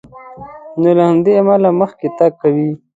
[0.81, 2.69] نو له همدې امله مخکې تګ کوي.